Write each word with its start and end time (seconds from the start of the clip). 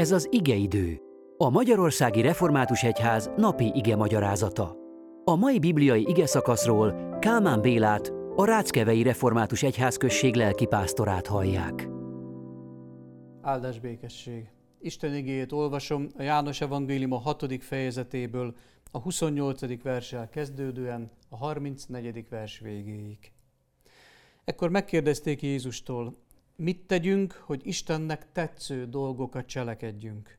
Ez 0.00 0.12
az 0.12 0.28
igeidő, 0.30 1.00
a 1.36 1.50
Magyarországi 1.50 2.20
Református 2.20 2.82
Egyház 2.82 3.30
napi 3.36 3.72
ige 3.74 3.96
magyarázata. 3.96 4.76
A 5.24 5.34
mai 5.36 5.58
bibliai 5.58 6.04
ige 6.08 6.26
szakaszról 6.26 7.18
Kálmán 7.18 7.60
Bélát, 7.60 8.12
a 8.36 8.44
Ráckevei 8.44 9.02
Református 9.02 9.62
Egyházközség 9.62 10.34
lelkipásztorát 10.34 11.26
hallják. 11.26 11.88
Áldás 13.42 13.78
békesség! 13.78 14.50
Isten 14.78 15.14
igéjét 15.14 15.52
olvasom 15.52 16.08
a 16.16 16.22
János 16.22 16.60
Evangélium 16.60 17.12
a 17.12 17.18
6. 17.18 17.64
fejezetéből, 17.64 18.54
a 18.90 18.98
28. 18.98 19.82
verssel 19.82 20.28
kezdődően 20.28 21.10
a 21.28 21.36
34. 21.36 22.28
vers 22.28 22.58
végéig. 22.58 23.32
Ekkor 24.44 24.70
megkérdezték 24.70 25.42
Jézustól, 25.42 26.16
mit 26.56 26.86
tegyünk, 26.86 27.32
hogy 27.32 27.66
Istennek 27.66 28.32
tetsző 28.32 28.86
dolgokat 28.86 29.46
cselekedjünk. 29.46 30.38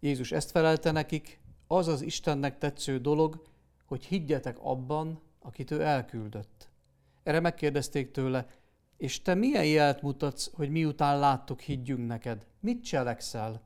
Jézus 0.00 0.32
ezt 0.32 0.50
felelte 0.50 0.90
nekik, 0.90 1.40
az 1.66 1.88
az 1.88 2.02
Istennek 2.02 2.58
tetsző 2.58 2.98
dolog, 2.98 3.42
hogy 3.84 4.04
higgyetek 4.04 4.58
abban, 4.60 5.20
akit 5.40 5.70
ő 5.70 5.82
elküldött. 5.82 6.68
Erre 7.22 7.40
megkérdezték 7.40 8.10
tőle, 8.10 8.46
és 8.96 9.22
te 9.22 9.34
milyen 9.34 9.66
jelt 9.66 10.02
mutatsz, 10.02 10.50
hogy 10.52 10.70
miután 10.70 11.18
láttuk, 11.18 11.60
higgyünk 11.60 12.06
neked? 12.06 12.46
Mit 12.60 12.84
cselekszel? 12.84 13.62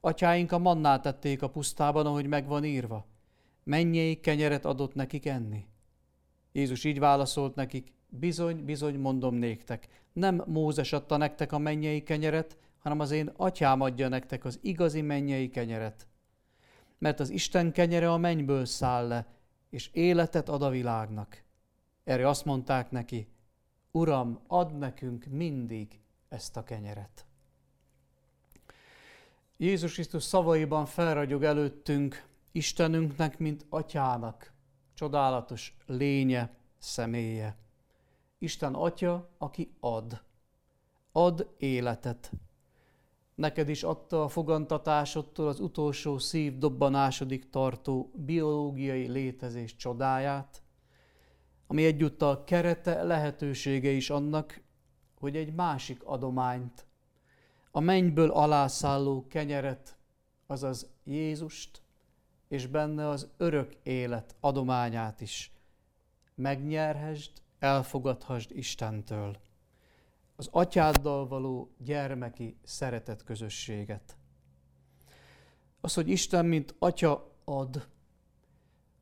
Atyáink 0.00 0.52
a 0.52 0.58
mannát 0.58 1.02
tették 1.02 1.42
a 1.42 1.50
pusztában, 1.50 2.06
ahogy 2.06 2.26
megvan 2.26 2.64
írva. 2.64 3.06
Mennyei 3.64 4.20
kenyeret 4.20 4.64
adott 4.64 4.94
nekik 4.94 5.26
enni. 5.26 5.66
Jézus 6.52 6.84
így 6.84 6.98
válaszolt 6.98 7.54
nekik, 7.54 7.92
Bizony, 8.10 8.64
bizony 8.64 8.98
mondom 8.98 9.34
néktek, 9.34 9.88
nem 10.12 10.42
Mózes 10.46 10.92
adta 10.92 11.16
nektek 11.16 11.52
a 11.52 11.58
mennyei 11.58 12.02
kenyeret, 12.02 12.56
hanem 12.78 13.00
az 13.00 13.10
én 13.10 13.32
atyám 13.36 13.80
adja 13.80 14.08
nektek 14.08 14.44
az 14.44 14.58
igazi 14.62 15.00
mennyei 15.00 15.50
kenyeret. 15.50 16.06
Mert 16.98 17.20
az 17.20 17.30
Isten 17.30 17.72
kenyere 17.72 18.12
a 18.12 18.16
mennyből 18.16 18.64
száll 18.64 19.08
le, 19.08 19.26
és 19.70 19.90
életet 19.92 20.48
ad 20.48 20.62
a 20.62 20.68
világnak. 20.68 21.42
Erre 22.04 22.28
azt 22.28 22.44
mondták 22.44 22.90
neki, 22.90 23.28
Uram, 23.90 24.40
add 24.46 24.72
nekünk 24.72 25.24
mindig 25.24 26.00
ezt 26.28 26.56
a 26.56 26.64
kenyeret. 26.64 27.24
Jézus 29.56 29.92
Krisztus 29.92 30.22
szavaiban 30.22 30.86
felragyog 30.86 31.42
előttünk 31.42 32.24
Istenünknek, 32.52 33.38
mint 33.38 33.66
atyának, 33.68 34.52
csodálatos 34.94 35.76
lénye, 35.86 36.54
személye. 36.78 37.56
Isten 38.42 38.74
Atya, 38.74 39.28
aki 39.38 39.76
ad. 39.80 40.22
Ad 41.12 41.54
életet. 41.58 42.32
Neked 43.34 43.68
is 43.68 43.82
adta 43.82 44.22
a 44.22 44.28
fogantatásodtól 44.28 45.48
az 45.48 45.60
utolsó 45.60 46.18
szív 46.18 46.58
dobbanásodik 46.58 47.50
tartó 47.50 48.10
biológiai 48.14 49.06
létezés 49.06 49.76
csodáját, 49.76 50.62
ami 51.66 51.84
egyúttal 51.84 52.44
kerete 52.44 53.02
lehetősége 53.02 53.90
is 53.90 54.10
annak, 54.10 54.62
hogy 55.18 55.36
egy 55.36 55.54
másik 55.54 56.04
adományt, 56.04 56.86
a 57.70 57.80
mennyből 57.80 58.30
alászálló 58.30 59.26
kenyeret, 59.28 59.96
azaz 60.46 60.90
Jézust, 61.04 61.82
és 62.48 62.66
benne 62.66 63.08
az 63.08 63.28
örök 63.36 63.74
élet 63.82 64.36
adományát 64.40 65.20
is 65.20 65.52
megnyerhesd 66.34 67.32
elfogadhassd 67.60 68.50
Istentől 68.56 69.36
az 70.36 70.48
atyáddal 70.50 71.28
való 71.28 71.70
gyermeki 71.78 72.56
szeretet 72.62 73.24
közösséget. 73.24 74.16
Az, 75.80 75.94
hogy 75.94 76.08
Isten, 76.08 76.46
mint 76.46 76.74
atya 76.78 77.34
ad, 77.44 77.88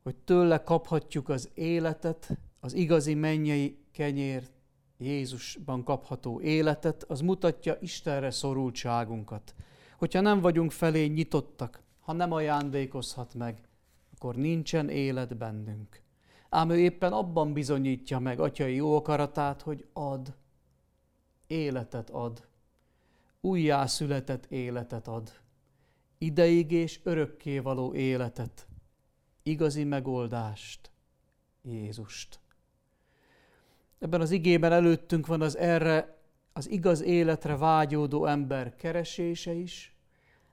hogy 0.03 0.15
tőle 0.15 0.63
kaphatjuk 0.63 1.29
az 1.29 1.49
életet, 1.53 2.37
az 2.59 2.73
igazi 2.73 3.13
mennyei 3.13 3.77
kenyér 3.91 4.49
Jézusban 4.97 5.83
kapható 5.83 6.41
életet, 6.41 7.03
az 7.03 7.21
mutatja 7.21 7.77
Istenre 7.81 8.31
szorultságunkat. 8.31 9.55
Hogyha 9.97 10.21
nem 10.21 10.41
vagyunk 10.41 10.71
felé 10.71 11.05
nyitottak, 11.05 11.81
ha 11.99 12.13
nem 12.13 12.31
ajándékozhat 12.31 13.33
meg, 13.33 13.61
akkor 14.15 14.35
nincsen 14.35 14.89
élet 14.89 15.37
bennünk 15.37 16.01
ám 16.49 16.69
ő 16.69 16.79
éppen 16.79 17.13
abban 17.13 17.53
bizonyítja 17.53 18.19
meg 18.19 18.39
atyai 18.39 18.75
jó 18.75 18.95
akaratát, 18.95 19.61
hogy 19.61 19.87
ad, 19.93 20.35
életet 21.47 22.09
ad, 22.09 22.47
újjászületett 23.41 24.45
életet 24.45 25.07
ad, 25.07 25.31
ideig 26.17 26.71
és 26.71 26.99
örökké 27.03 27.59
való 27.59 27.93
életet, 27.93 28.67
igazi 29.43 29.83
megoldást, 29.83 30.91
Jézust. 31.61 32.39
Ebben 33.99 34.21
az 34.21 34.31
igében 34.31 34.71
előttünk 34.71 35.27
van 35.27 35.41
az 35.41 35.57
erre, 35.57 36.17
az 36.53 36.69
igaz 36.69 37.01
életre 37.01 37.57
vágyódó 37.57 38.25
ember 38.25 38.75
keresése 38.75 39.53
is, 39.53 39.98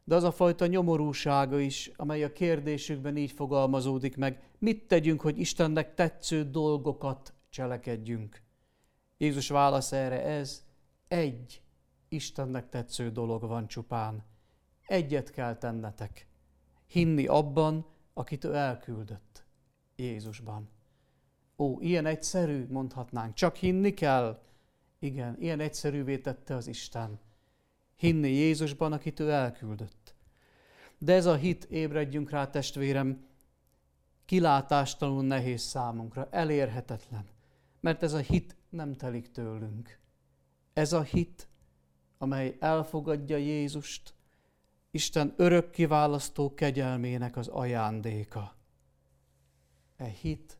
de 0.08 0.14
az 0.14 0.22
a 0.22 0.30
fajta 0.32 0.66
nyomorúsága 0.66 1.58
is, 1.58 1.90
amely 1.96 2.24
a 2.24 2.32
kérdésükben 2.32 3.16
így 3.16 3.32
fogalmazódik 3.32 4.16
meg, 4.16 4.42
mit 4.58 4.86
tegyünk, 4.86 5.20
hogy 5.20 5.38
Istennek 5.38 5.94
tetsző 5.94 6.50
dolgokat 6.50 7.34
cselekedjünk. 7.48 8.42
Jézus 9.16 9.48
válasz 9.48 9.92
erre 9.92 10.24
ez, 10.24 10.64
egy 11.08 11.62
Istennek 12.08 12.68
tetsző 12.68 13.10
dolog 13.10 13.42
van 13.42 13.66
csupán. 13.66 14.24
Egyet 14.86 15.30
kell 15.30 15.56
tennetek. 15.56 16.28
Hinni 16.86 17.26
abban, 17.26 17.86
akit 18.14 18.44
ő 18.44 18.54
elküldött. 18.54 19.44
Jézusban. 19.96 20.68
Ó, 21.58 21.80
ilyen 21.80 22.06
egyszerű, 22.06 22.66
mondhatnánk. 22.68 23.34
Csak 23.34 23.56
hinni 23.56 23.94
kell? 23.94 24.42
Igen, 24.98 25.36
ilyen 25.38 25.60
egyszerűvé 25.60 26.18
tette 26.18 26.54
az 26.54 26.66
Isten 26.66 27.18
hinni 27.96 28.28
Jézusban, 28.28 28.92
akit 28.92 29.20
ő 29.20 29.30
elküldött. 29.30 30.14
De 30.98 31.12
ez 31.12 31.26
a 31.26 31.34
hit, 31.34 31.64
ébredjünk 31.64 32.30
rá 32.30 32.50
testvérem, 32.50 33.26
kilátástalanul 34.24 35.24
nehéz 35.24 35.62
számunkra, 35.62 36.28
elérhetetlen, 36.30 37.26
mert 37.80 38.02
ez 38.02 38.12
a 38.12 38.18
hit 38.18 38.56
nem 38.68 38.94
telik 38.94 39.30
tőlünk. 39.30 39.98
Ez 40.72 40.92
a 40.92 41.02
hit, 41.02 41.48
amely 42.18 42.56
elfogadja 42.60 43.36
Jézust, 43.36 44.14
Isten 44.90 45.34
örök 45.36 45.70
kiválasztó 45.70 46.54
kegyelmének 46.54 47.36
az 47.36 47.48
ajándéka. 47.48 48.56
E 49.96 50.04
hit 50.04 50.58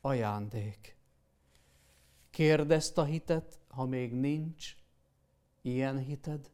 ajándék. 0.00 0.96
Kérd 2.30 2.70
ezt 2.70 2.98
a 2.98 3.04
hitet, 3.04 3.58
ha 3.68 3.84
még 3.84 4.12
nincs 4.12 4.76
ilyen 5.62 5.98
hited, 5.98 6.50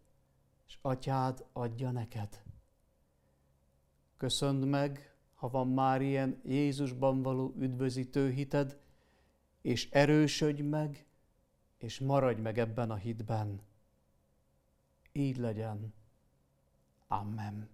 és 0.72 0.78
atyád 0.82 1.46
adja 1.52 1.90
neked. 1.90 2.42
Köszönd 4.16 4.64
meg, 4.64 5.14
ha 5.34 5.48
van 5.48 5.68
már 5.68 6.02
ilyen 6.02 6.40
Jézusban 6.44 7.22
való 7.22 7.54
üdvözítő 7.58 8.30
hited, 8.30 8.80
és 9.62 9.90
erősödj 9.90 10.62
meg, 10.62 11.06
és 11.78 12.00
maradj 12.00 12.40
meg 12.40 12.58
ebben 12.58 12.90
a 12.90 12.94
hitben. 12.94 13.60
Így 15.12 15.36
legyen. 15.36 15.94
Amen. 17.06 17.68